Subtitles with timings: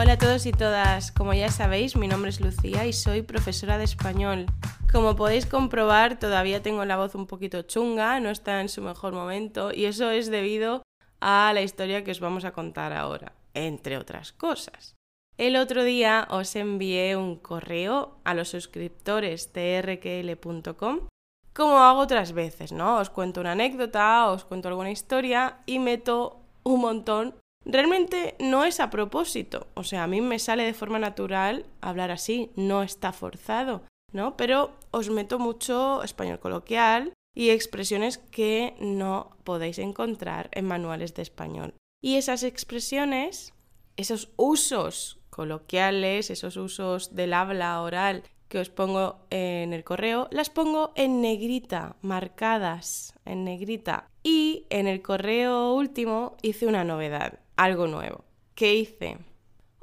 [0.00, 3.78] Hola a todos y todas, como ya sabéis, mi nombre es Lucía y soy profesora
[3.78, 4.46] de español.
[4.92, 9.12] Como podéis comprobar, todavía tengo la voz un poquito chunga, no está en su mejor
[9.12, 10.82] momento y eso es debido
[11.18, 14.94] a la historia que os vamos a contar ahora, entre otras cosas.
[15.36, 21.08] El otro día os envié un correo a los suscriptores de rql.com
[21.52, 22.98] como hago otras veces, ¿no?
[22.98, 27.34] Os cuento una anécdota, os cuento alguna historia y meto un montón
[27.70, 32.10] Realmente no es a propósito, o sea, a mí me sale de forma natural hablar
[32.10, 34.38] así, no está forzado, ¿no?
[34.38, 41.20] Pero os meto mucho español coloquial y expresiones que no podéis encontrar en manuales de
[41.20, 41.74] español.
[42.02, 43.52] Y esas expresiones,
[43.98, 50.48] esos usos coloquiales, esos usos del habla oral que os pongo en el correo, las
[50.48, 54.08] pongo en negrita, marcadas en negrita.
[54.22, 58.24] Y en el correo último hice una novedad algo nuevo.
[58.54, 59.18] ¿Qué hice?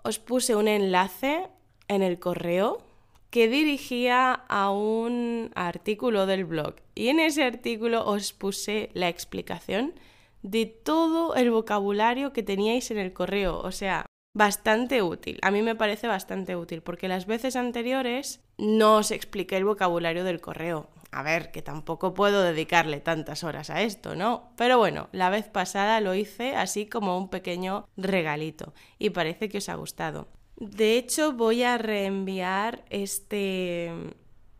[0.03, 1.47] Os puse un enlace
[1.87, 2.81] en el correo
[3.29, 9.93] que dirigía a un artículo del blog y en ese artículo os puse la explicación
[10.41, 15.39] de todo el vocabulario que teníais en el correo, o sea, bastante útil.
[15.41, 20.23] A mí me parece bastante útil porque las veces anteriores no os expliqué el vocabulario
[20.23, 20.87] del correo.
[21.15, 24.51] A ver, que tampoco puedo dedicarle tantas horas a esto, ¿no?
[24.57, 29.59] Pero bueno, la vez pasada lo hice así como un pequeño regalito y parece que
[29.59, 30.27] os ha gustado.
[30.57, 33.93] De hecho, voy a reenviar este,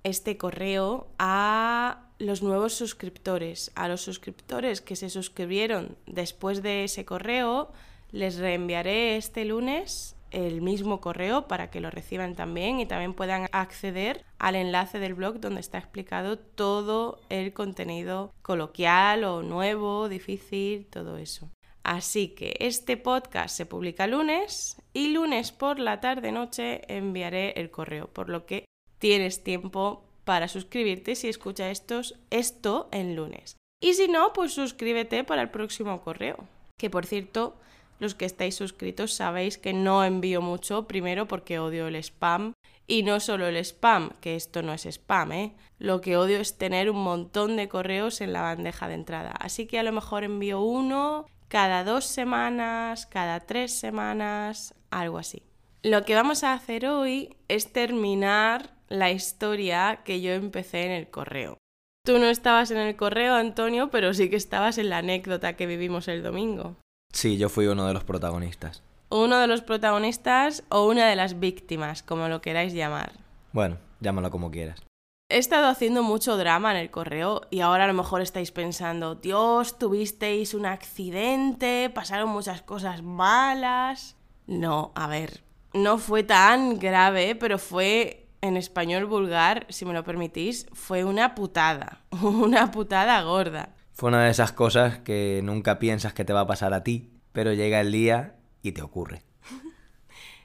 [0.03, 3.73] este correo a los nuevos suscriptores.
[3.75, 7.73] A los suscriptores que se suscribieron después de ese correo,
[8.11, 13.47] les reenviaré este lunes el mismo correo para que lo reciban también y también puedan
[13.53, 20.87] acceder al enlace del blog donde está explicado todo el contenido coloquial o nuevo, difícil,
[20.87, 21.49] todo eso.
[21.83, 27.71] Así que este podcast se publica lunes y lunes por la tarde noche enviaré el
[27.71, 28.65] correo, por lo que
[28.99, 33.55] tienes tiempo para suscribirte si escuchas estos, esto en lunes.
[33.81, 36.43] Y si no, pues suscríbete para el próximo correo.
[36.77, 37.55] Que por cierto,
[37.99, 42.53] los que estáis suscritos sabéis que no envío mucho, primero porque odio el spam.
[42.87, 45.55] Y no solo el spam, que esto no es spam, ¿eh?
[45.79, 49.31] Lo que odio es tener un montón de correos en la bandeja de entrada.
[49.39, 55.43] Así que a lo mejor envío uno cada dos semanas, cada tres semanas, algo así.
[55.81, 61.09] Lo que vamos a hacer hoy es terminar la historia que yo empecé en el
[61.09, 61.57] correo.
[62.05, 65.65] Tú no estabas en el correo, Antonio, pero sí que estabas en la anécdota que
[65.65, 66.75] vivimos el domingo.
[67.15, 68.83] Sí, yo fui uno de los protagonistas.
[69.09, 73.13] Uno de los protagonistas o una de las víctimas, como lo queráis llamar.
[73.53, 74.83] Bueno, llámalo como quieras.
[75.29, 79.15] He estado haciendo mucho drama en el correo y ahora a lo mejor estáis pensando,
[79.15, 84.17] Dios, tuvisteis un accidente, pasaron muchas cosas malas.
[84.45, 85.41] No, a ver,
[85.73, 91.33] no fue tan grave, pero fue en español vulgar, si me lo permitís, fue una
[91.33, 93.74] putada, una putada gorda.
[93.95, 97.13] Fue una de esas cosas que nunca piensas que te va a pasar a ti,
[97.31, 99.23] pero llega el día y te ocurre.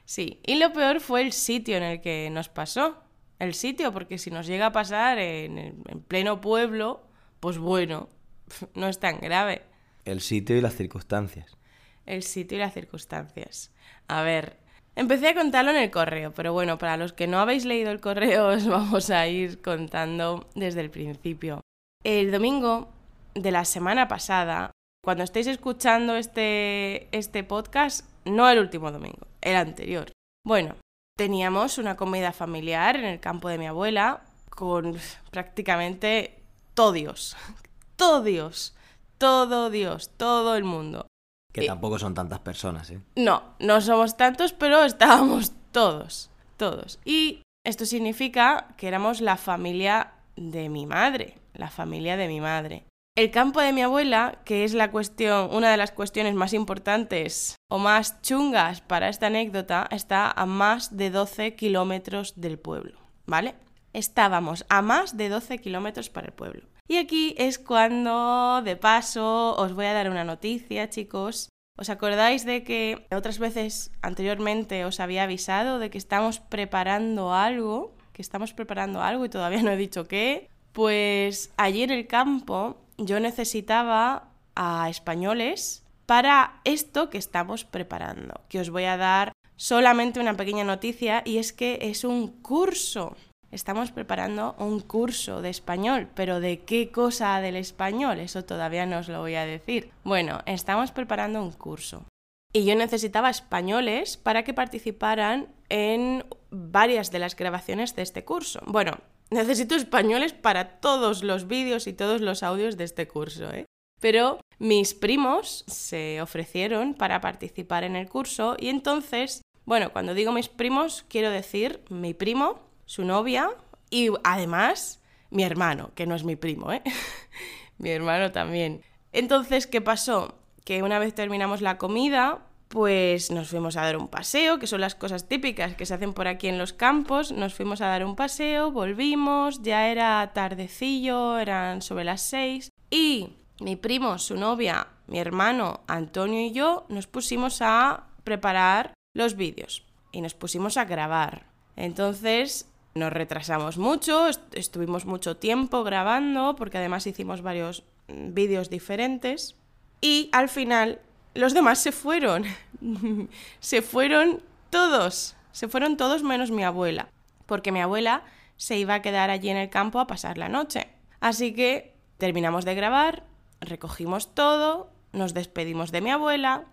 [0.03, 3.01] Sí, y lo peor fue el sitio en el que nos pasó.
[3.39, 7.07] El sitio, porque si nos llega a pasar en, pleno pueblo,
[7.39, 8.09] pues bueno,
[8.75, 9.61] no es tan grave.
[10.03, 11.57] El sitio y las circunstancias.
[12.05, 13.71] El sitio y las circunstancias.
[14.09, 14.57] A ver,
[14.97, 18.01] empecé a contarlo en el correo, pero bueno, para los que no habéis leído el
[18.01, 21.61] correo os vamos a ir contando desde el principio.
[22.03, 23.00] El domingo
[23.33, 24.71] de la semana pasada,
[25.03, 30.11] cuando estéis escuchando este, este podcast, no el último domingo, el anterior.
[30.45, 30.75] Bueno,
[31.17, 34.97] teníamos una comida familiar en el campo de mi abuela con
[35.31, 36.39] prácticamente
[36.73, 37.35] todo Dios,
[37.95, 38.75] todo Dios,
[39.17, 41.07] todo Dios, todo el mundo.
[41.53, 43.01] Que tampoco son tantas personas, ¿eh?
[43.17, 46.99] No, no somos tantos, pero estábamos todos, todos.
[47.03, 52.85] Y esto significa que éramos la familia de mi madre, la familia de mi madre.
[53.13, 57.57] El campo de mi abuela, que es la cuestión, una de las cuestiones más importantes
[57.67, 63.55] o más chungas para esta anécdota, está a más de 12 kilómetros del pueblo, ¿vale?
[63.91, 66.69] Estábamos a más de 12 kilómetros para el pueblo.
[66.87, 71.49] Y aquí es cuando, de paso, os voy a dar una noticia, chicos.
[71.77, 77.93] ¿Os acordáis de que otras veces anteriormente os había avisado de que estamos preparando algo?
[78.13, 80.49] Que estamos preparando algo y todavía no he dicho qué.
[80.71, 88.59] Pues allí en el campo yo necesitaba a españoles para esto que estamos preparando, que
[88.59, 93.15] os voy a dar solamente una pequeña noticia y es que es un curso.
[93.51, 98.19] Estamos preparando un curso de español, pero ¿de qué cosa del español?
[98.19, 99.91] Eso todavía no os lo voy a decir.
[100.03, 102.05] Bueno, estamos preparando un curso.
[102.53, 108.59] y yo necesitaba españoles para que participaran en varias de las grabaciones de este curso.
[108.65, 108.97] Bueno,
[109.31, 113.65] necesito españoles para todos los vídeos y todos los audios de este curso, ¿eh?
[113.99, 120.31] Pero mis primos se ofrecieron para participar en el curso y entonces, bueno, cuando digo
[120.31, 123.51] mis primos, quiero decir mi primo, su novia
[123.89, 126.81] y además mi hermano, que no es mi primo, ¿eh?
[127.77, 128.81] mi hermano también.
[129.13, 130.35] Entonces, ¿qué pasó?
[130.65, 132.39] Que una vez terminamos la comida,
[132.71, 136.13] pues nos fuimos a dar un paseo, que son las cosas típicas que se hacen
[136.13, 137.33] por aquí en los campos.
[137.33, 142.69] Nos fuimos a dar un paseo, volvimos, ya era tardecillo, eran sobre las seis.
[142.89, 149.35] Y mi primo, su novia, mi hermano, Antonio y yo nos pusimos a preparar los
[149.35, 149.83] vídeos
[150.13, 151.47] y nos pusimos a grabar.
[151.75, 159.57] Entonces nos retrasamos mucho, estuvimos mucho tiempo grabando porque además hicimos varios mm, vídeos diferentes
[159.99, 161.01] y al final
[161.33, 162.45] los demás se fueron.
[163.59, 165.35] se fueron todos.
[165.51, 167.09] Se fueron todos menos mi abuela.
[167.45, 168.23] Porque mi abuela
[168.57, 170.87] se iba a quedar allí en el campo a pasar la noche.
[171.19, 173.23] Así que terminamos de grabar,
[173.59, 176.65] recogimos todo, nos despedimos de mi abuela.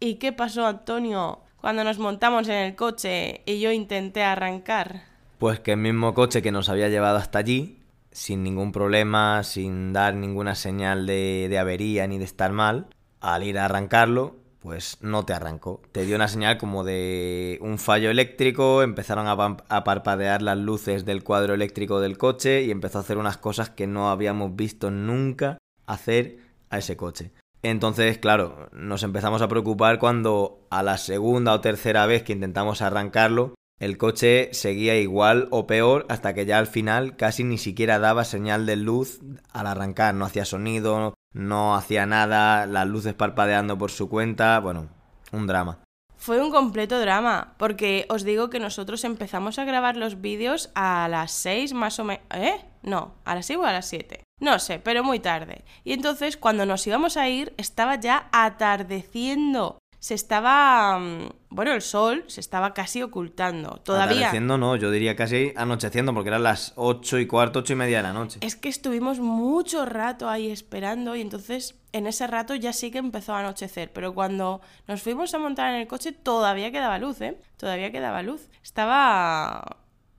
[0.00, 5.02] ¿Y qué pasó, Antonio, cuando nos montamos en el coche y yo intenté arrancar?
[5.38, 7.78] Pues que el mismo coche que nos había llevado hasta allí,
[8.10, 12.86] sin ningún problema, sin dar ninguna señal de, de avería ni de estar mal,
[13.24, 15.80] al ir a arrancarlo, pues no te arrancó.
[15.92, 21.24] Te dio una señal como de un fallo eléctrico, empezaron a, parpadear las luces del
[21.24, 25.56] cuadro eléctrico del coche y empezó a hacer unas cosas que no habíamos visto nunca
[25.86, 26.38] hacer
[26.68, 27.32] a ese coche.
[27.62, 32.82] Entonces, claro, nos empezamos a preocupar cuando a la segunda o tercera vez que intentamos
[32.82, 37.98] arrancarlo, el coche seguía igual o peor hasta que ya al final casi ni siquiera
[37.98, 39.20] daba señal de luz
[39.52, 44.88] al arrancar, no hacía sonido, no hacía nada, las luces parpadeando por su cuenta, bueno,
[45.32, 45.80] un drama.
[46.16, 51.06] Fue un completo drama, porque os digo que nosotros empezamos a grabar los vídeos a
[51.08, 52.24] las 6 más o menos...
[52.30, 52.64] ¿Eh?
[52.82, 54.22] No, a las 6 o a las 7.
[54.40, 55.64] No sé, pero muy tarde.
[55.84, 60.98] Y entonces cuando nos íbamos a ir estaba ya atardeciendo se estaba.
[60.98, 63.80] Mm, bueno, el sol se estaba casi ocultando.
[63.82, 64.16] Todavía.
[64.16, 67.96] Atardeciendo no, yo diría casi anocheciendo, porque eran las ocho y cuarto, ocho y media
[67.96, 68.38] de la noche.
[68.42, 72.98] Es que estuvimos mucho rato ahí esperando y entonces en ese rato ya sí que
[72.98, 73.94] empezó a anochecer.
[73.94, 77.38] Pero cuando nos fuimos a montar en el coche todavía quedaba luz, ¿eh?
[77.56, 78.50] Todavía quedaba luz.
[78.62, 79.78] Estaba.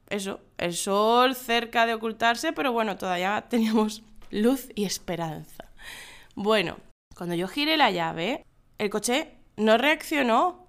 [0.10, 5.66] Eso, el sol cerca de ocultarse, pero bueno, todavía teníamos luz y esperanza.
[6.34, 6.78] Bueno,
[7.16, 8.44] cuando yo giré la llave,
[8.80, 10.66] el coche no reaccionó.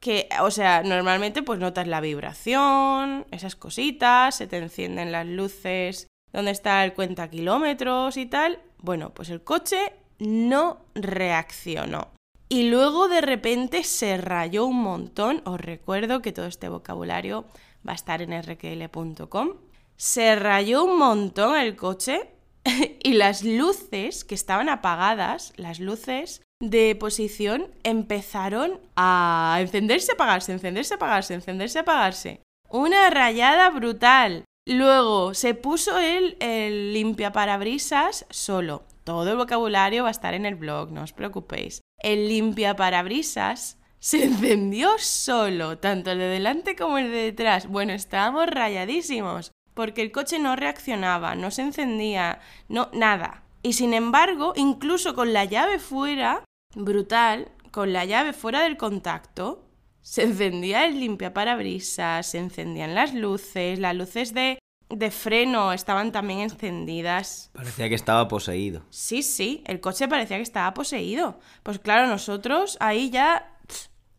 [0.00, 6.08] Que, o sea, normalmente pues notas la vibración, esas cositas, se te encienden las luces
[6.30, 8.60] donde está el cuenta kilómetros y tal.
[8.78, 12.10] Bueno, pues el coche no reaccionó.
[12.48, 15.42] Y luego de repente se rayó un montón.
[15.44, 17.46] Os recuerdo que todo este vocabulario
[17.86, 19.54] va a estar en rql.com.
[19.96, 22.30] Se rayó un montón el coche
[23.02, 30.94] y las luces que estaban apagadas, las luces de posición empezaron a encenderse, apagarse, encenderse,
[30.94, 32.40] apagarse, encenderse, apagarse.
[32.68, 34.44] Una rayada brutal.
[34.66, 38.84] Luego se puso el, el limpiaparabrisas solo.
[39.04, 41.82] Todo el vocabulario va a estar en el blog, no os preocupéis.
[41.98, 47.66] El limpiaparabrisas se encendió solo, tanto el de delante como el de detrás.
[47.66, 53.44] Bueno, estábamos rayadísimos, porque el coche no reaccionaba, no se encendía, no, nada.
[53.62, 59.64] Y sin embargo, incluso con la llave fuera, brutal, con la llave fuera del contacto,
[60.00, 64.58] se encendía el limpiaparabrisas, se encendían las luces, las luces de,
[64.90, 67.50] de freno estaban también encendidas.
[67.54, 68.82] Parecía que estaba poseído.
[68.90, 71.40] Sí, sí, el coche parecía que estaba poseído.
[71.62, 73.56] Pues claro, nosotros ahí ya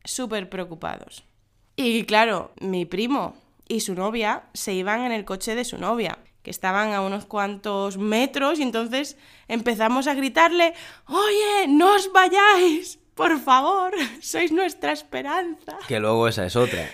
[0.04, 1.24] súper preocupados.
[1.76, 3.36] Y claro, mi primo
[3.68, 7.26] y su novia se iban en el coche de su novia que estaban a unos
[7.26, 10.76] cuantos metros y entonces empezamos a gritarle,
[11.08, 15.80] oye, no os vayáis, por favor, sois nuestra esperanza.
[15.88, 16.88] Que luego esa es otra.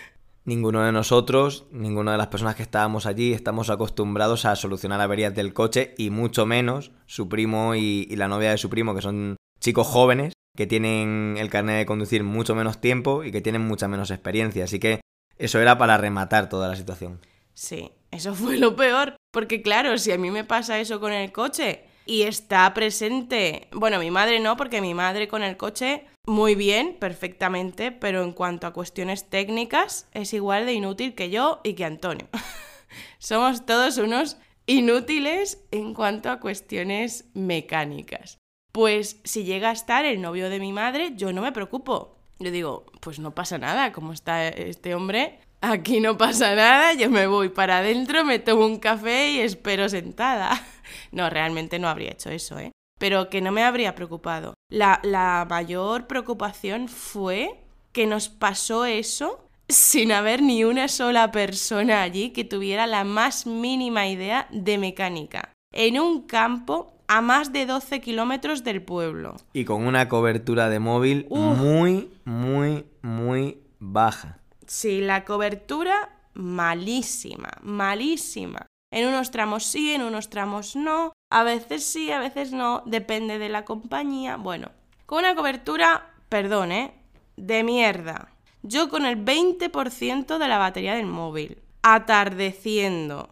[0.46, 5.36] Ninguno de nosotros, ninguna de las personas que estábamos allí, estamos acostumbrados a solucionar averías
[5.36, 9.02] del coche y mucho menos su primo y, y la novia de su primo, que
[9.02, 13.68] son chicos jóvenes que tienen el carnet de conducir mucho menos tiempo y que tienen
[13.68, 14.64] mucha menos experiencia.
[14.64, 15.02] Así que
[15.38, 17.20] eso era para rematar toda la situación.
[17.54, 19.16] Sí, eso fue lo peor.
[19.32, 24.00] Porque claro, si a mí me pasa eso con el coche y está presente, bueno,
[24.00, 28.68] mi madre no, porque mi madre con el coche muy bien, perfectamente, pero en cuanto
[28.68, 32.28] a cuestiones técnicas es igual de inútil que yo y que Antonio.
[33.18, 38.38] Somos todos unos inútiles en cuanto a cuestiones mecánicas.
[38.72, 42.18] Pues si llega a estar el novio de mi madre, yo no me preocupo.
[42.40, 47.10] Yo digo, pues no pasa nada, como está este hombre, aquí no pasa nada, yo
[47.10, 50.52] me voy para adentro, me tomo un café y espero sentada.
[51.14, 52.72] No, realmente no habría hecho eso, ¿eh?
[53.00, 54.54] Pero que no me habría preocupado.
[54.70, 57.60] La, la mayor preocupación fue
[57.92, 63.46] que nos pasó eso sin haber ni una sola persona allí que tuviera la más
[63.46, 65.54] mínima idea de mecánica.
[65.74, 69.36] En un campo a más de 12 kilómetros del pueblo.
[69.54, 71.58] Y con una cobertura de móvil Uf.
[71.58, 74.41] muy, muy, muy baja.
[74.72, 78.68] Sí, la cobertura malísima, malísima.
[78.90, 81.12] En unos tramos sí, en unos tramos no.
[81.30, 82.82] A veces sí, a veces no.
[82.86, 84.38] Depende de la compañía.
[84.38, 84.72] Bueno,
[85.06, 86.94] con una cobertura, perdón, ¿eh?
[87.36, 88.30] De mierda.
[88.64, 91.58] Yo con el 20% de la batería del móvil.
[91.82, 93.30] Atardeciendo.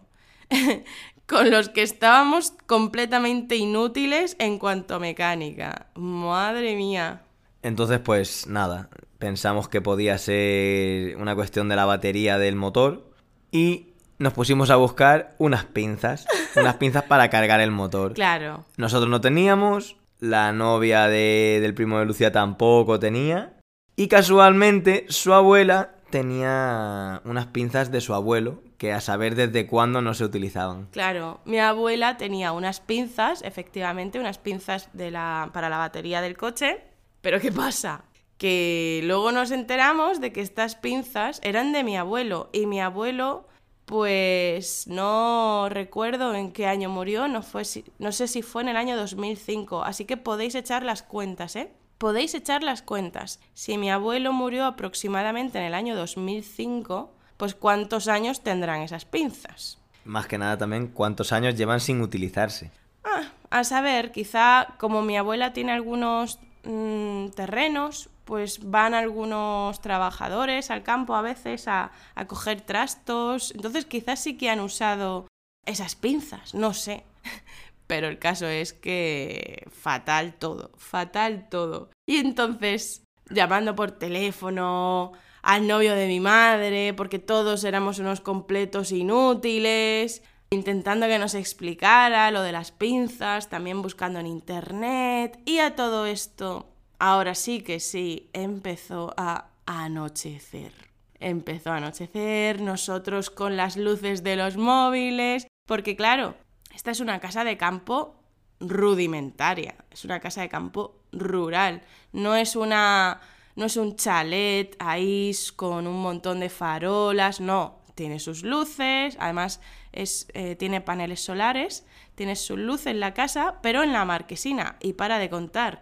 [1.25, 5.87] con los que estábamos completamente inútiles en cuanto a mecánica.
[5.95, 7.21] Madre mía.
[7.61, 13.05] Entonces, pues nada, pensamos que podía ser una cuestión de la batería del motor
[13.51, 18.13] y nos pusimos a buscar unas pinzas, unas pinzas para cargar el motor.
[18.13, 18.65] Claro.
[18.77, 23.53] Nosotros no teníamos, la novia de- del primo de Lucía tampoco tenía
[23.95, 30.01] y casualmente su abuela tenía unas pinzas de su abuelo que a saber desde cuándo
[30.01, 30.87] no se utilizaban.
[30.91, 36.37] Claro, mi abuela tenía unas pinzas, efectivamente, unas pinzas de la, para la batería del
[36.37, 36.81] coche.
[37.21, 38.03] Pero ¿qué pasa?
[38.39, 42.49] Que luego nos enteramos de que estas pinzas eran de mi abuelo.
[42.51, 43.47] Y mi abuelo,
[43.85, 47.61] pues no recuerdo en qué año murió, no, fue,
[47.99, 49.83] no sé si fue en el año 2005.
[49.83, 51.71] Así que podéis echar las cuentas, ¿eh?
[51.99, 53.39] Podéis echar las cuentas.
[53.53, 59.79] Si mi abuelo murió aproximadamente en el año 2005, pues ¿cuántos años tendrán esas pinzas?
[60.05, 62.71] Más que nada también cuántos años llevan sin utilizarse.
[63.03, 70.69] Ah, a saber, quizá como mi abuela tiene algunos mm, terrenos, pues van algunos trabajadores
[70.69, 73.51] al campo a veces a, a coger trastos.
[73.55, 75.25] Entonces quizás sí que han usado
[75.65, 77.03] esas pinzas, no sé.
[77.87, 81.89] Pero el caso es que fatal todo, fatal todo.
[82.07, 88.91] Y entonces, llamando por teléfono al novio de mi madre, porque todos éramos unos completos
[88.91, 90.21] inútiles,
[90.51, 95.39] intentando que nos explicara lo de las pinzas, también buscando en internet.
[95.45, 96.67] Y a todo esto,
[96.99, 100.73] ahora sí que sí, empezó a anochecer.
[101.19, 106.35] Empezó a anochecer, nosotros con las luces de los móviles, porque claro,
[106.73, 108.15] esta es una casa de campo
[108.59, 113.21] rudimentaria, es una casa de campo rural, no es una
[113.55, 119.59] no es un chalet ahí con un montón de farolas, no, tiene sus luces, además
[119.91, 124.77] es, eh, tiene paneles solares, tiene su luz en la casa, pero en la marquesina,
[124.79, 125.81] y para de contar.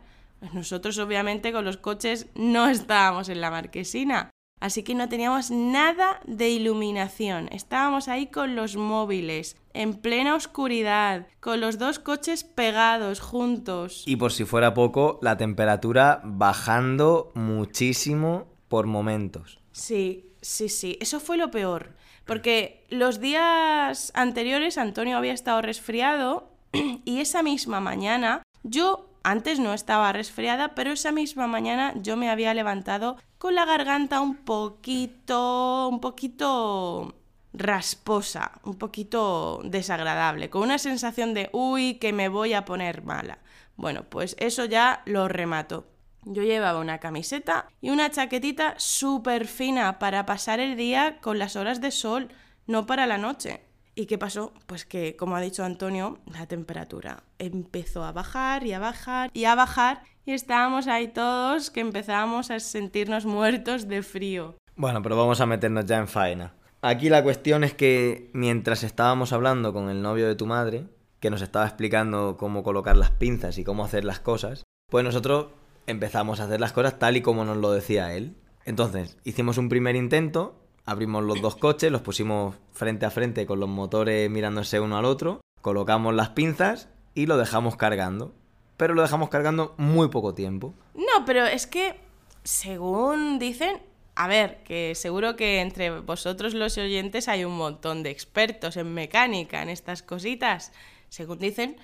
[0.54, 4.30] Nosotros obviamente con los coches no estábamos en la marquesina,
[4.60, 11.28] así que no teníamos nada de iluminación, estábamos ahí con los móviles, en plena oscuridad,
[11.40, 14.04] con los dos coches pegados juntos.
[14.06, 19.60] Y por si fuera poco, la temperatura bajando muchísimo por momentos.
[19.72, 21.96] Sí, sí, sí, eso fue lo peor.
[22.26, 26.52] Porque los días anteriores Antonio había estado resfriado
[27.06, 32.30] y esa misma mañana yo antes no estaba resfriada, pero esa misma mañana yo me
[32.30, 37.14] había levantado con la garganta un poquito, un poquito
[37.52, 43.40] rasposa, un poquito desagradable, con una sensación de, uy, que me voy a poner mala.
[43.76, 45.88] Bueno, pues eso ya lo remato.
[46.24, 51.58] Yo llevaba una camiseta y una chaquetita súper fina para pasar el día con las
[51.58, 52.30] horas de sol,
[52.66, 53.67] no para la noche.
[54.00, 54.54] ¿Y qué pasó?
[54.68, 59.46] Pues que, como ha dicho Antonio, la temperatura empezó a bajar y a bajar y
[59.46, 64.56] a bajar y estábamos ahí todos que empezábamos a sentirnos muertos de frío.
[64.76, 66.54] Bueno, pero vamos a meternos ya en faena.
[66.84, 70.86] Aquí la cuestión es que mientras estábamos hablando con el novio de tu madre,
[71.20, 74.62] que nos estaba explicando cómo colocar las pinzas y cómo hacer las cosas,
[74.92, 75.48] pues nosotros
[75.88, 78.36] empezamos a hacer las cosas tal y como nos lo decía él.
[78.64, 83.60] Entonces, hicimos un primer intento, abrimos los dos coches, los pusimos frente a frente con
[83.60, 88.34] los motores mirándose uno al otro, colocamos las pinzas y lo dejamos cargando.
[88.78, 90.74] Pero lo dejamos cargando muy poco tiempo.
[90.96, 92.00] No, pero es que,
[92.44, 93.82] según dicen,
[94.16, 98.94] a ver, que seguro que entre vosotros los oyentes hay un montón de expertos en
[98.94, 100.72] mecánica, en estas cositas.
[101.10, 101.78] Según dicen,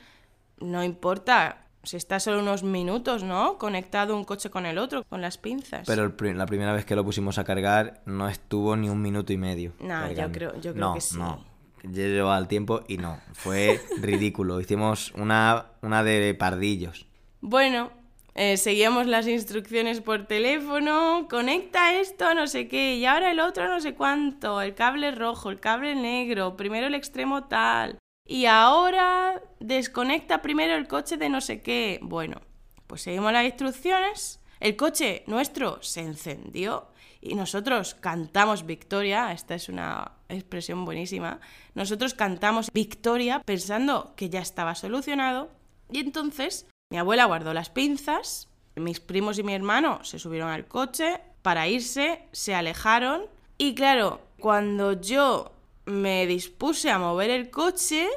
[0.60, 3.58] no importa si está solo unos minutos, ¿no?
[3.58, 5.86] Conectado un coche con el otro, con las pinzas.
[5.86, 9.34] Pero el la primera vez que lo pusimos a cargar no estuvo ni un minuto
[9.34, 9.74] y medio.
[9.80, 11.18] No, yo creo- yo creo No, que sí.
[11.18, 11.44] No,
[11.84, 13.20] Yo llevaba el tiempo y no.
[13.34, 14.62] Fue ridículo.
[14.62, 17.06] Hicimos una, una de pardillos.
[17.42, 17.92] Bueno,
[18.36, 23.68] Eh, seguíamos las instrucciones por teléfono, conecta esto, no sé qué, y ahora el otro
[23.68, 29.42] no sé cuánto, el cable rojo, el cable negro, primero el extremo tal, y ahora
[29.60, 32.00] desconecta primero el coche de no sé qué.
[32.02, 32.42] Bueno,
[32.88, 36.88] pues seguimos las instrucciones, el coche nuestro se encendió
[37.22, 41.40] y nosotros cantamos victoria, esta es una expresión buenísima,
[41.74, 45.50] nosotros cantamos victoria pensando que ya estaba solucionado.
[45.92, 50.68] Y entonces mi abuela guardó las pinzas, mis primos y mi hermano se subieron al
[50.68, 53.24] coche para irse, se alejaron.
[53.58, 55.54] Y claro, cuando yo
[55.86, 58.08] me dispuse a mover el coche,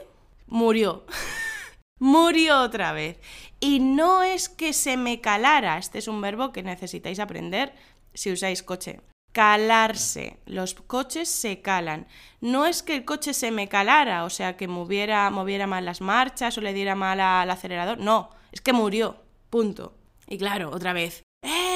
[0.47, 1.07] murió.
[1.99, 3.19] murió otra vez.
[3.61, 7.73] Y no es que se me calara, este es un verbo que necesitáis aprender
[8.15, 9.01] si usáis coche.
[9.33, 10.39] Calarse.
[10.47, 12.07] Los coches se calan.
[12.41, 16.01] No es que el coche se me calara, o sea, que moviera, moviera mal las
[16.01, 17.99] marchas o le diera mal al acelerador.
[17.99, 19.23] No, es que murió.
[19.51, 19.95] Punto.
[20.27, 21.23] Y claro, otra vez.
[21.43, 21.76] ¡Eh!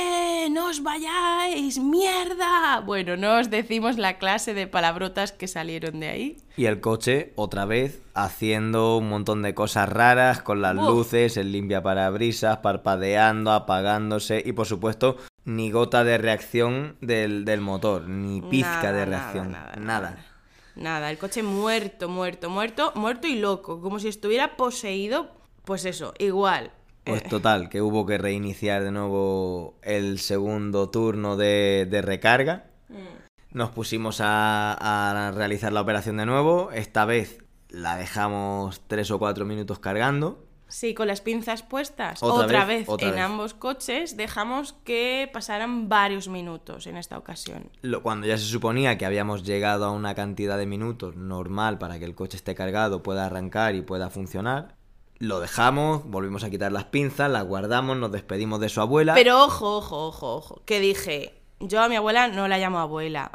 [0.51, 1.79] ¡No os vayáis!
[1.79, 2.81] ¡Mierda!
[2.81, 6.37] Bueno, no os decimos la clase de palabrotas que salieron de ahí.
[6.57, 11.53] Y el coche, otra vez, haciendo un montón de cosas raras con las luces, el
[11.53, 18.93] limpia parabrisas, parpadeando, apagándose y por supuesto ni gota de reacción del, motor, ni pizca
[18.93, 20.27] de reacción, nada nada,
[20.75, 21.11] nada.
[21.11, 25.31] el coche muerto, muerto, muerto, muerto y loco, como si estuviera poseído,
[25.65, 26.73] pues eso, igual.
[27.05, 32.67] Pues total, que hubo que reiniciar de nuevo el segundo turno de, recarga.
[32.89, 33.57] Mm.
[33.57, 36.71] Nos pusimos a realizar la operación de nuevo.
[36.73, 42.23] Esta vez la dejamos tres o cuatro minutos cargando Sí, con las pinzas puestas.
[42.23, 47.71] Otra, vez, en ambos coches dejamos que pasaran varios minutos en esta ocasión.
[48.03, 52.05] cuando ya se suponía que habíamos llegado a una cantidad de minutos normal para que
[52.05, 54.77] el coche esté cargado, pueda arrancar y pueda funcionar,
[55.21, 59.15] lo dejamos, volvimos a quitar las pinzas, las guardamos, nos despedimos de su abuela.
[59.15, 63.31] Pero ojo, ojo, ojo, ojo, que dije, yo a mi abuela no la llamo abuela,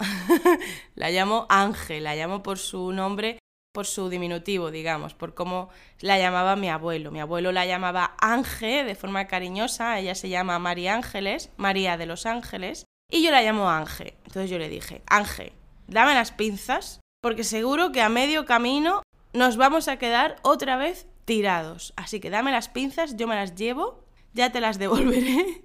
[0.96, 3.38] la llamo Ángel, la llamo por su nombre
[3.72, 7.12] por su diminutivo, digamos, por cómo la llamaba mi abuelo.
[7.12, 12.06] Mi abuelo la llamaba Ángel de forma cariñosa, ella se llama María Ángeles, María de
[12.06, 14.14] los Ángeles, y yo la llamo Ángel.
[14.26, 15.52] Entonces yo le dije, Ángel,
[15.88, 21.06] dame las pinzas, porque seguro que a medio camino nos vamos a quedar otra vez
[21.26, 21.94] tirados.
[21.98, 25.64] Así que dame las pinzas, yo me las llevo, ya te las devolveré.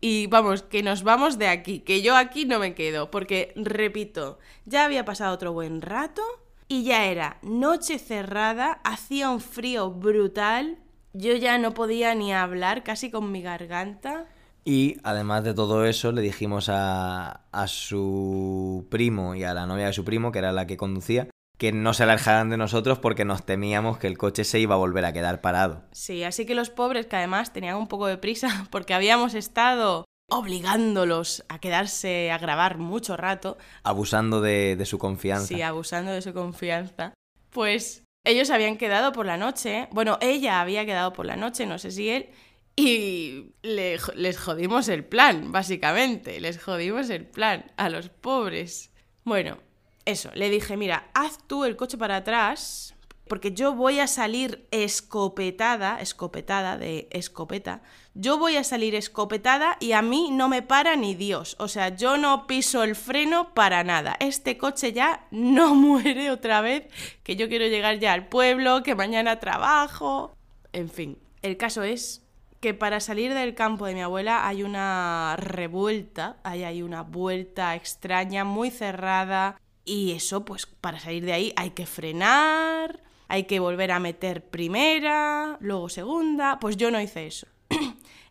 [0.00, 4.38] Y vamos, que nos vamos de aquí, que yo aquí no me quedo, porque, repito,
[4.66, 6.22] ya había pasado otro buen rato,
[6.68, 10.78] y ya era noche cerrada, hacía un frío brutal,
[11.12, 14.26] yo ya no podía ni hablar casi con mi garganta.
[14.64, 19.86] Y además de todo eso, le dijimos a, a su primo y a la novia
[19.86, 23.24] de su primo, que era la que conducía, que no se alejaran de nosotros porque
[23.24, 25.82] nos temíamos que el coche se iba a volver a quedar parado.
[25.92, 30.04] Sí, así que los pobres, que además tenían un poco de prisa porque habíamos estado
[30.28, 33.58] obligándolos a quedarse a grabar mucho rato.
[33.84, 35.46] Abusando de, su confianza.
[35.46, 37.14] Sí, abusando de su confianza.
[37.50, 41.78] Pues ellos habían quedado por la noche, bueno, ella había quedado por la noche, no
[41.78, 42.28] sé si él,
[42.74, 48.92] y les jodimos el plan, básicamente, les jodimos el plan a los pobres.
[49.24, 49.58] Bueno,
[50.06, 52.94] eso, le dije, mira, haz tú el coche para atrás,
[53.28, 57.82] porque yo voy a salir escopetada, escopetada de escopeta,
[58.14, 61.56] yo voy a salir escopetada y a mí no me para ni Dios.
[61.58, 64.16] O sea, yo no piso el freno para nada.
[64.20, 66.86] Este coche ya no muere otra vez,
[67.22, 70.34] que yo quiero llegar ya al pueblo, que mañana trabajo.
[70.72, 72.22] En fin, el caso es
[72.60, 77.74] que para salir del campo de mi abuela hay una revuelta, hay, hay una vuelta
[77.74, 79.60] extraña, muy cerrada.
[79.86, 84.44] Y eso, pues para salir de ahí hay que frenar, hay que volver a meter
[84.44, 86.58] primera, luego segunda.
[86.58, 87.46] Pues yo no hice eso.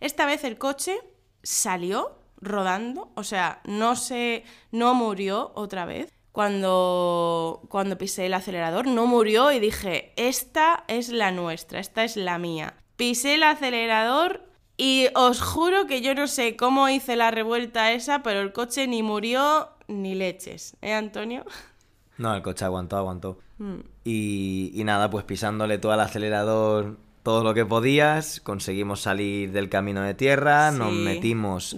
[0.01, 0.99] Esta vez el coche
[1.43, 6.11] salió rodando, o sea, no se no murió otra vez.
[6.33, 12.17] Cuando, cuando pisé el acelerador, no murió y dije, esta es la nuestra, esta es
[12.17, 12.75] la mía.
[12.97, 14.43] Pisé el acelerador
[14.75, 18.85] y os juro que yo no sé cómo hice la revuelta esa, pero el coche
[18.85, 20.75] ni murió ni leches.
[20.81, 21.45] ¿Eh, Antonio?
[22.17, 23.39] No, el coche aguantó, aguantó.
[23.57, 23.79] Mm.
[24.05, 26.95] Y, y, nada, pues pisándole todo el acelerador
[27.25, 31.75] todo lo que podías, conseguimos salir del camino de tierra, nos metimos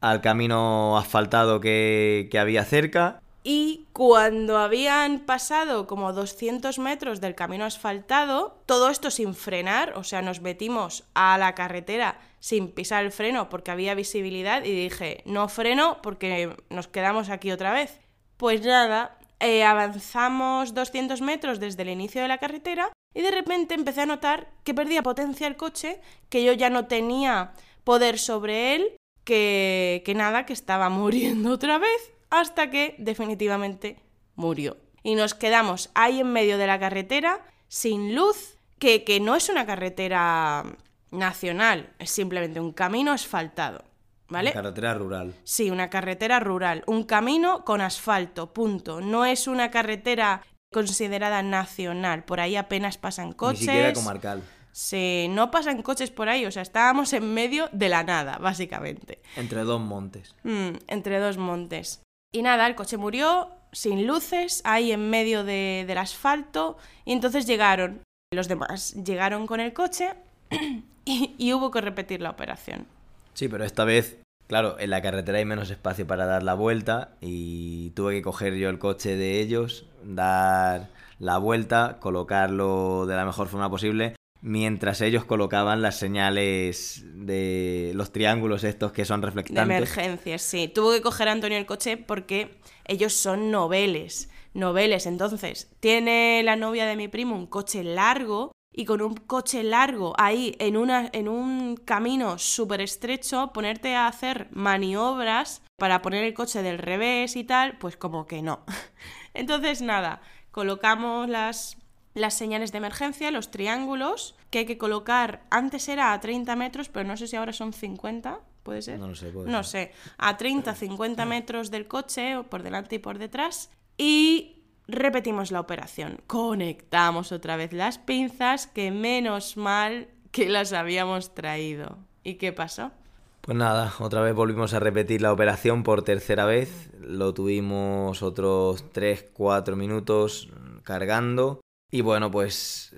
[0.00, 3.20] al camino asfaltado que, que había cerca.
[3.42, 10.04] Y cuando habían pasado como 200 metros del camino asfaltado, todo esto sin frenar, o
[10.04, 15.24] sea, nos metimos a la carretera sin pisar el freno porque había visibilidad y dije,
[15.26, 17.98] no freno porque nos quedamos aquí otra vez.
[18.36, 23.74] Pues nada, eh, avanzamos 200 metros desde el inicio de la carretera y de repente
[23.74, 28.76] empecé a notar que perdía potencia el coche, que yo ya no tenía poder sobre
[28.76, 33.96] él, que, que nada, que estaba muriendo otra vez, hasta que definitivamente
[34.36, 34.76] murió.
[35.02, 39.48] Y nos quedamos ahí en medio de la carretera, sin luz, que, que no es
[39.48, 40.76] una carretera
[41.16, 43.84] nacional, es simplemente un camino asfaltado.
[44.28, 44.50] ¿Vale?
[44.50, 45.34] Una carretera rural.
[45.44, 46.82] Sí, una carretera rural.
[46.86, 49.00] Un camino con asfalto, punto.
[49.00, 52.24] No es una carretera considerada nacional.
[52.24, 53.60] Por ahí apenas pasan coches.
[53.60, 54.42] Ni siquiera comarcal.
[54.72, 56.44] Sí, no pasan coches por ahí.
[56.44, 59.22] O sea, estábamos en medio de la nada, básicamente.
[59.36, 60.34] Entre dos montes.
[60.42, 62.02] Mm, entre dos montes.
[62.32, 66.76] Y nada, el coche murió sin luces, ahí en medio de- del asfalto.
[67.04, 68.02] Y entonces llegaron
[68.34, 68.92] los demás.
[69.04, 70.14] Llegaron con el coche
[71.04, 72.86] y, y hubo que repetir la operación.
[73.34, 77.10] Sí, pero esta vez, claro, en la carretera hay menos espacio para dar la vuelta
[77.20, 83.24] y tuve que coger yo el coche de ellos, dar la vuelta, colocarlo de la
[83.24, 89.26] mejor forma posible, mientras ellos colocaban las señales de los triángulos estos que son De
[89.26, 89.76] reflectantes.
[89.76, 90.68] emergencias, sí.
[90.68, 92.56] Tuvo que coger a Antonio el coche porque
[92.86, 94.30] ellos son noveles.
[94.54, 95.04] Noveles.
[95.06, 100.12] Entonces, tiene la novia de mi primo un coche largo y con un coche largo
[100.18, 106.34] ahí en, una, en un camino súper estrecho, ponerte a hacer maniobras para poner el
[106.34, 108.60] coche del revés y tal, pues como que no.
[109.34, 111.78] Entonces, nada, colocamos las,
[112.14, 116.88] las señales de emergencia, los triángulos, que hay que colocar, antes era a 30 metros,
[116.90, 118.98] pero no sé si ahora son 50, ¿puede ser?
[118.98, 119.88] No lo sé, puede No ser.
[119.88, 124.55] sé, a 30, 50 metros del coche, por delante y por detrás, y
[124.88, 126.20] repetimos la operación.
[126.26, 131.98] Conectamos otra vez las pinzas, que menos mal que las habíamos traído.
[132.22, 132.92] ¿Y qué pasó?
[133.40, 136.90] Pues nada, otra vez volvimos a repetir la operación por tercera vez.
[137.00, 140.50] Lo tuvimos otros 3-4 minutos
[140.82, 141.60] cargando.
[141.90, 142.96] Y bueno, pues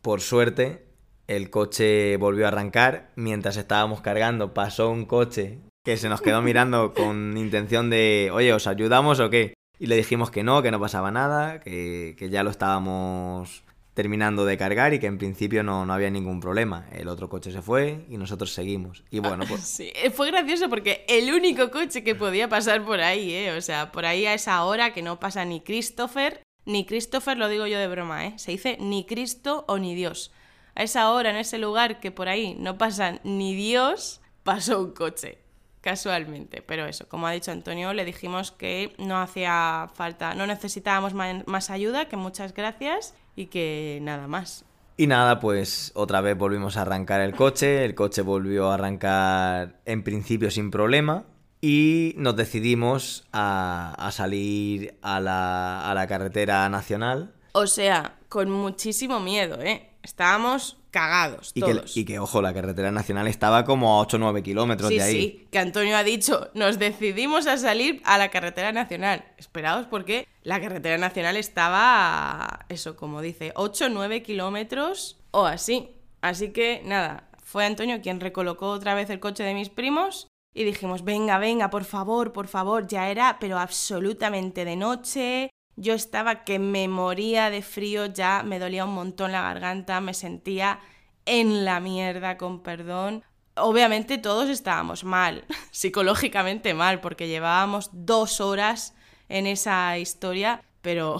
[0.00, 0.86] por suerte
[1.26, 3.10] el coche volvió a arrancar.
[3.14, 8.52] Mientras estábamos cargando pasó un coche que se nos quedó mirando con intención de, oye,
[8.52, 9.54] ¿os ayudamos o qué?
[9.80, 13.64] Y le dijimos que no, que no pasaba nada, que, que ya lo estábamos
[13.94, 16.86] terminando de cargar y que en principio no, no había ningún problema.
[16.92, 19.04] El otro coche se fue y nosotros seguimos.
[19.10, 19.60] Y bueno, pues...
[19.80, 23.56] Sí, eh, fue gracioso porque el único coche que podía pasar por ahí, ¿eh?
[23.56, 27.48] O sea, por ahí a esa hora que no pasa ni Christopher, ni Christopher lo
[27.48, 28.34] digo yo de broma, ¿eh?
[28.36, 30.30] Se dice ni Cristo o ni Dios.
[30.74, 34.92] A esa hora, en ese lugar que por ahí no pasa ni Dios, pasó un
[34.92, 35.39] coche.
[35.80, 41.14] Casualmente, pero eso, como ha dicho Antonio, le dijimos que no hacía falta, no necesitábamos
[41.14, 44.64] más ayuda, que muchas gracias y que nada más.
[44.98, 49.80] Y nada, pues otra vez volvimos a arrancar el coche, el coche volvió a arrancar
[49.86, 51.24] en principio sin problema
[51.62, 58.50] y nos decidimos a, a salir a la, a la carretera nacional O sea, con
[58.50, 59.90] muchísimo miedo, ¿eh?
[60.02, 61.96] Estábamos cagados y que, todos.
[61.96, 65.02] y que, ojo, la carretera nacional estaba como a 8 o 9 kilómetros Sí, de
[65.02, 65.12] ahí.
[65.20, 69.24] sí, que Antonio ha dicho, nos decidimos a salir a la carretera nacional.
[69.38, 75.90] Esperaos porque la carretera nacional estaba, eso como dice, 8 o 9 kilómetros o así.
[76.20, 80.64] Así que nada, fue Antonio quien recolocó otra vez el coche de mis primos y
[80.64, 85.50] dijimos, venga, venga, por favor, por favor, ya era, pero absolutamente de noche.
[85.76, 90.14] Yo estaba que me moría de frío, ya me dolía un montón la garganta, me
[90.14, 90.80] sentía
[91.26, 93.24] en la mierda, con perdón.
[93.56, 98.94] Obviamente todos estábamos mal, psicológicamente mal, porque llevábamos dos horas
[99.28, 101.18] en esa historia, pero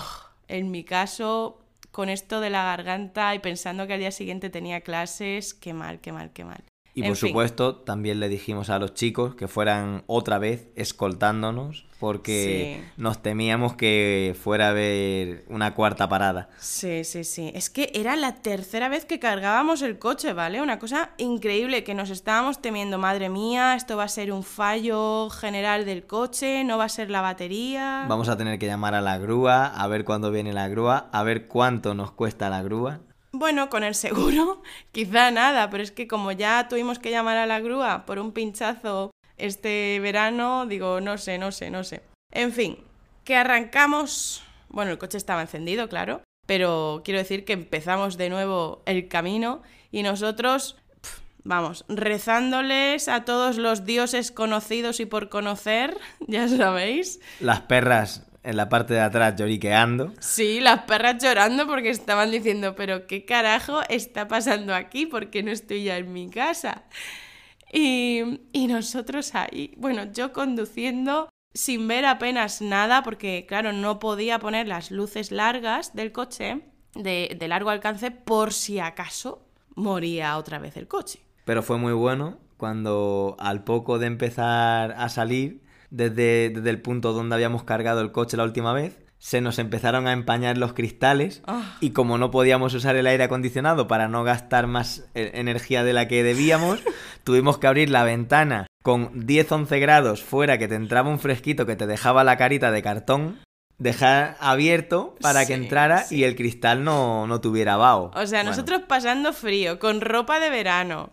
[0.49, 1.61] en mi caso,
[1.91, 6.01] con esto de la garganta y pensando que al día siguiente tenía clases, qué mal,
[6.01, 6.70] qué mal, qué mal.
[7.01, 7.29] Y En por fin.
[7.31, 12.91] supuesto, también le dijimos a los chicos que fueran otra vez escoltándonos porque Sí.
[12.97, 16.49] nos temíamos que fuera a haber una cuarta parada.
[16.59, 17.51] Sí, sí, sí.
[17.55, 20.63] Es que era la tercera vez que cargábamos el coche, ¿vale?
[20.63, 25.29] Una cosa increíble que nos estábamos temiendo, madre mía, esto va a ser un fallo
[25.31, 28.07] general del coche, no va a ser la batería.
[28.09, 31.23] Vamos a tener que llamar a la grúa, a ver cuándo viene la grúa, a
[31.23, 33.01] ver cuánto nos cuesta la grúa.
[33.33, 34.62] Bueno, con el seguro,
[34.93, 38.33] quizá nada, pero es que como ya tuvimos que llamar a la grúa por un
[38.33, 42.03] pinchazo este verano, digo, no sé, no sé, no sé.
[42.33, 42.79] En fin,
[43.25, 44.43] que arrancamos.
[44.69, 49.62] Bueno, el coche estaba encendido, claro, pero quiero decir que empezamos de nuevo el camino
[49.90, 50.77] y nosotros,
[51.43, 57.21] vamos, rezándoles a todos los dioses conocidos y por conocer, ya sabéis.
[57.40, 60.14] Las perras en la parte de atrás lloriqueando.
[60.18, 65.07] Sí, las perras llorando porque estaban diciendo, pero ¿qué carajo está pasando aquí?
[65.07, 66.85] Porque no estoy ya en mi casa.
[67.72, 74.38] Y, y nosotros ahí, bueno, yo conduciendo sin ver apenas nada, porque claro, no podía
[74.38, 76.62] poner las luces largas del coche.
[76.94, 81.20] de, de largo alcance por si acaso moría otra vez el coche.
[81.44, 87.12] Pero fue muy bueno cuando al poco de empezar a salir desde, desde el punto
[87.12, 91.42] donde habíamos cargado el coche la última vez, se nos empezaron a empañar los cristales
[91.46, 91.76] Ah.
[91.81, 95.92] y como no podíamos usar el aire acondicionado para no gastar más eh, energía de
[95.92, 96.81] la que debíamos,
[97.24, 101.76] tuvimos que abrir la ventana con 10-11 grados fuera que te entraba un fresquito que
[101.76, 103.38] te dejaba la carita de cartón,
[103.76, 106.16] dejar abierto para que entrara sí.
[106.16, 108.11] y el cristal no, no tuviera vaho.
[108.14, 111.11] O sea, Bueno, nosotros pasando frío, con ropa de verano,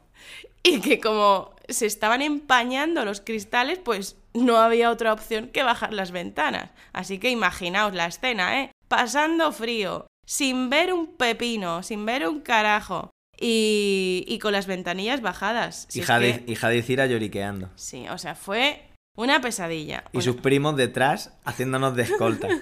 [0.64, 5.94] y que como se estaban empañando los cristales, pues no había otra opción que bajar
[5.94, 6.72] las ventanas.
[6.94, 8.72] Así que imaginaos la escena, ¿eh?
[8.88, 15.22] Pasando frío, sin ver un pepino, sin ver un carajo, y, y con las ventanillas
[15.22, 15.86] bajadas.
[15.90, 17.70] Si es hija, de, que- hija de Cira lloriqueando.
[17.76, 18.82] Sí, o sea, fue
[19.16, 20.04] una pesadilla.
[20.12, 22.48] Y sus primos detrás haciéndonos de escolta.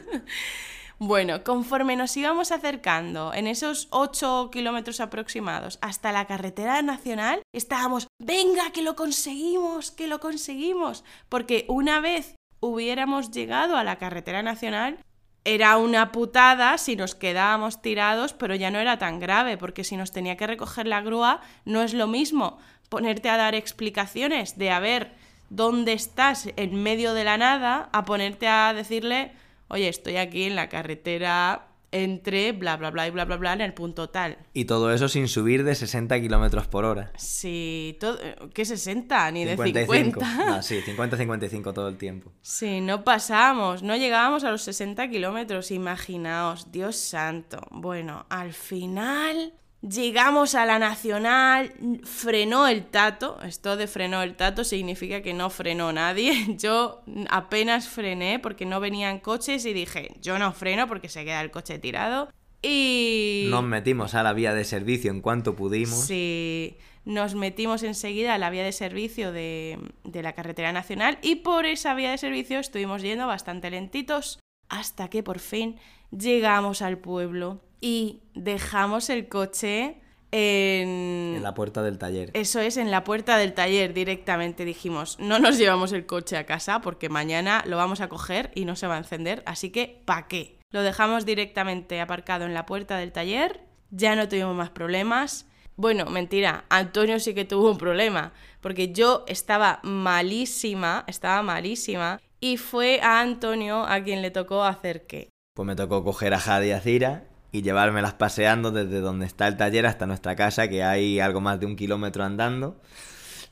[0.98, 8.08] Bueno, conforme nos íbamos acercando en esos 8 kilómetros aproximados hasta la carretera nacional, estábamos,
[8.18, 11.04] venga, que lo conseguimos, que lo conseguimos.
[11.28, 14.98] Porque una vez hubiéramos llegado a la carretera nacional,
[15.44, 19.98] era una putada si nos quedábamos tirados, pero ya no era tan grave, porque si
[19.98, 24.72] nos tenía que recoger la grúa, no es lo mismo ponerte a dar explicaciones de
[24.72, 25.14] a ver
[25.50, 29.34] dónde estás en medio de la nada, a ponerte a decirle,
[29.67, 33.62] oye, estoy aquí en la carretera entre bla bla bla y bla bla bla en
[33.62, 34.38] el punto tal.
[34.54, 37.12] Y todo eso sin subir de 60 kilómetros por hora.
[37.15, 38.19] Sí, todo,
[38.54, 39.32] ¿qué 60?
[39.32, 40.19] Ni de 55.
[40.19, 40.45] 50.
[40.45, 42.32] No, sí, 50-55 todo el tiempo.
[42.41, 47.62] Sí, no pasamos, no llegábamos a los 60 kilómetros, imaginaos, Dios santo.
[47.71, 49.54] Bueno, al final
[49.89, 55.50] llegamos a la nacional, frenó el tato, esto de frenó el tato significa que no
[55.50, 61.10] frenó nadie, yo apenas frené porque no venían coches y dije, yo no freno porque
[61.10, 62.30] se queda el coche tirado.
[62.62, 63.48] Y...
[63.50, 66.06] Nos metimos a la vía de servicio en cuanto pudimos.
[66.06, 71.36] Sí, nos metimos enseguida a la vía de servicio de, de la carretera nacional y
[71.36, 75.78] por esa vía de servicio estuvimos yendo bastante lentitos hasta que por fin
[76.10, 81.36] llegamos al pueblo y dejamos el coche en...
[81.36, 82.32] En la puerta del taller.
[82.34, 86.48] Eso es, en la puerta del taller directamente dijimos, no nos llevamos el coche a
[86.48, 90.02] casa porque mañana lo vamos a coger y no se va a encender, así que
[90.04, 90.58] ¿pa' qué?
[90.71, 95.45] Lo dejamos directamente aparcado en la puerta del taller, ya no tuvimos más problemas.
[95.76, 102.58] Bueno, mentira, Antonio sí que tuvo un problema, porque yo estaba malísima, estaba malísima, y
[102.58, 105.30] fue a Antonio a quien le tocó hacer qué.
[105.54, 109.48] Pues me tocó coger a Jade y a Cira y llevármelas paseando desde donde está
[109.48, 112.82] el taller hasta nuestra casa, que hay algo más de un kilómetro andando.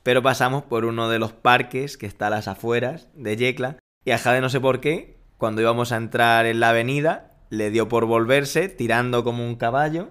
[0.03, 4.11] Pero pasamos por uno de los parques que está a las afueras de Yecla y
[4.11, 7.87] a Jade no sé por qué, cuando íbamos a entrar en la avenida, le dio
[7.87, 10.09] por volverse, tirando como un caballo,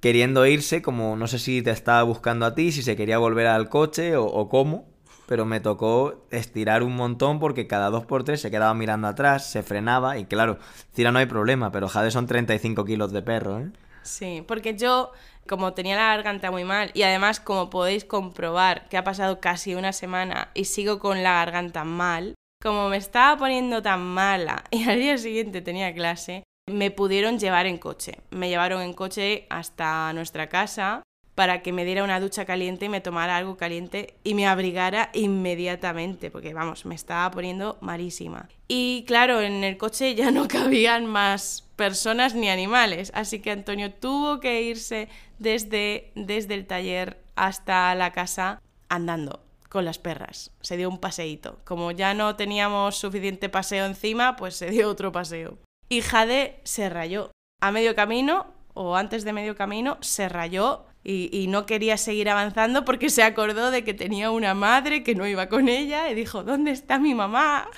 [0.00, 3.46] queriendo irse, como no sé si te estaba buscando a ti, si se quería volver
[3.46, 4.88] al coche o, o cómo,
[5.28, 9.48] pero me tocó estirar un montón porque cada dos por tres se quedaba mirando atrás,
[9.48, 10.58] se frenaba y claro,
[10.94, 13.70] Cira no hay problema, pero Jade son 35 kilos de perro, ¿eh?
[14.02, 15.12] Sí, porque yo,
[15.46, 19.74] como tenía la garganta muy mal, y además, como podéis comprobar, que ha pasado casi
[19.74, 24.88] una semana y sigo con la garganta mal, como me estaba poniendo tan mala y
[24.88, 28.18] al día siguiente tenía clase, me pudieron llevar en coche.
[28.30, 31.02] Me llevaron en coche hasta nuestra casa
[31.38, 35.10] para que me diera una ducha caliente y me tomara algo caliente y me abrigara
[35.14, 38.48] inmediatamente, porque vamos, me estaba poniendo malísima.
[38.66, 43.92] Y claro, en el coche ya no cabían más personas ni animales, así que Antonio
[43.94, 50.50] tuvo que irse desde, desde el taller hasta la casa andando con las perras.
[50.60, 51.60] Se dio un paseíto.
[51.64, 55.56] Como ya no teníamos suficiente paseo encima, pues se dio otro paseo.
[55.88, 57.30] Y Jade se rayó.
[57.60, 62.84] A medio camino, o antes de medio camino, se rayó y, no quería seguir avanzando
[62.84, 66.44] porque se acordó de que tenía una madre que no iba con ella y dijo,
[66.44, 67.68] ¿dónde está mi mamá?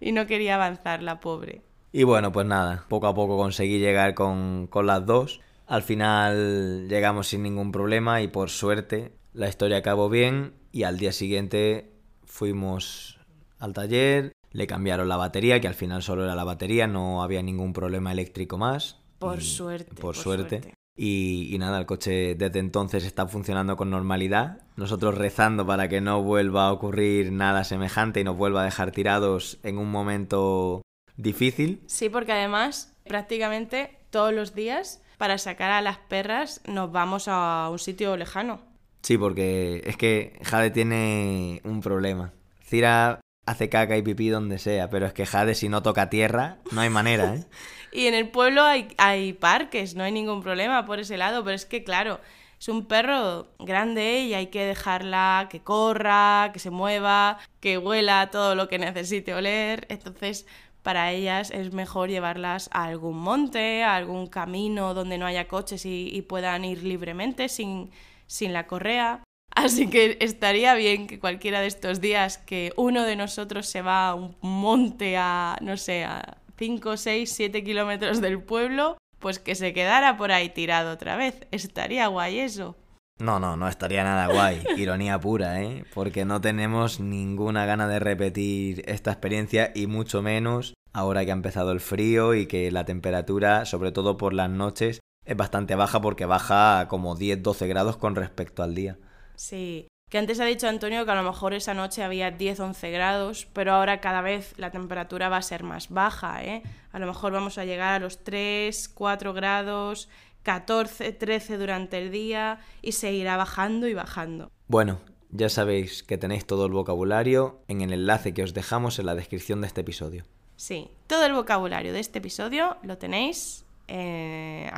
[0.00, 1.62] Y no quería avanzar, la pobre.
[1.92, 5.40] Y bueno, pues nada, poco a poco conseguí llegar con, con las dos.
[5.66, 10.96] Al final llegamos sin ningún problema y por suerte la historia acabó bien y al
[10.96, 11.92] día siguiente
[12.24, 13.18] fuimos
[13.58, 17.42] al taller, le cambiaron la batería, que al final solo era la batería, no había
[17.42, 19.03] ningún problema eléctrico más.
[19.18, 19.94] Por suerte.
[20.00, 20.60] Por, suerte.
[20.60, 20.74] suerte.
[20.96, 24.62] Y, y, nada, el coche desde entonces está funcionando con normalidad.
[24.76, 28.92] Nosotros rezando para que no vuelva a ocurrir nada semejante y nos vuelva a dejar
[28.92, 30.82] tirados en un momento
[31.16, 31.82] difícil.
[31.86, 37.68] Sí, porque además prácticamente todos los días para sacar a las perras nos vamos a
[37.70, 38.60] un sitio lejano.
[39.02, 42.32] Sí, porque es que Jade tiene un problema.
[42.62, 46.58] Cira hace caca y pipí donde sea, pero es que Jade si no toca tierra,
[46.72, 47.44] no hay manera, ¿eh?
[47.92, 51.54] y en el pueblo hay, hay parques, no hay ningún problema por ese lado, pero
[51.54, 52.20] es que claro,
[52.64, 58.30] es un perro grande y hay que dejarla que corra, que se mueva, que huela
[58.30, 59.86] todo lo que necesite oler.
[59.90, 60.46] Entonces,
[60.82, 65.84] para ellas es mejor llevarlas a algún monte, a algún camino donde no haya coches
[65.84, 67.90] y, puedan ir libremente sin,
[68.26, 69.22] sin la correa.
[69.54, 74.08] Así que estaría bien que cualquiera de estos días que uno de nosotros se va
[74.08, 79.54] a un monte a, no sé, a 5, 6, 7 kilómetros del pueblo, pues que
[79.54, 81.46] se quedara por ahí tirado otra vez.
[81.50, 82.76] Estaría guay eso.
[83.20, 84.62] No, no, no estaría nada guay.
[84.76, 85.84] Ironía pura, ¿eh?
[85.94, 91.34] Porque no tenemos ninguna gana de repetir esta experiencia y mucho menos ahora que ha
[91.34, 96.00] empezado el frío y que la temperatura, sobre todo por las noches, es bastante baja
[96.00, 98.98] porque baja como 10-12 grados con respecto al día.
[99.36, 103.48] Sí, que antes ha dicho Antonio que a lo mejor esa noche había 10-11 grados,
[103.52, 106.62] pero ahora cada vez la temperatura va a ser más baja, ¿eh?
[106.92, 110.08] A lo mejor vamos a llegar a los 3, 4 grados,
[110.44, 114.50] 14, 13 durante el día y seguirá bajando y bajando.
[114.68, 119.06] Bueno, ya sabéis que tenéis todo el vocabulario en el enlace que os dejamos en
[119.06, 120.24] la descripción de este episodio.
[120.56, 124.70] Sí, todo el vocabulario de este episodio lo tenéis eh,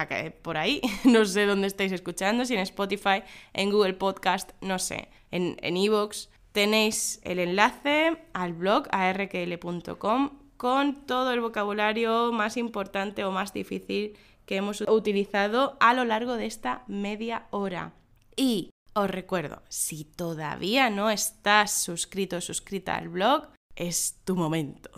[0.42, 5.08] por ahí, no sé dónde estáis escuchando, si en Spotify, en Google Podcast, no sé,
[5.30, 6.30] en Evox.
[6.52, 14.16] tenéis el enlace al blog arql.com con todo el vocabulario más importante o más difícil
[14.46, 17.92] que hemos utilizado a lo largo de esta media hora.
[18.36, 24.90] Y os recuerdo, si todavía no estás suscrito o suscrita al blog, es tu momento.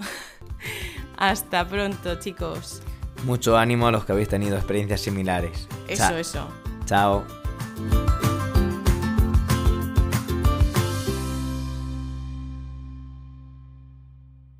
[1.16, 2.80] Hasta pronto, chicos.
[3.24, 5.66] Mucho ánimo a los que habéis tenido experiencias similares.
[5.88, 6.48] Eso, eso.
[6.84, 7.24] Chao.